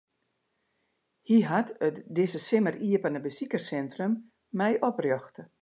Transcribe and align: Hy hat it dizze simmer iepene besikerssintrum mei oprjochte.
Hy 1.27 1.37
hat 1.49 1.69
it 1.87 1.95
dizze 2.15 2.39
simmer 2.47 2.75
iepene 2.89 3.19
besikerssintrum 3.27 4.13
mei 4.57 4.75
oprjochte. 4.89 5.41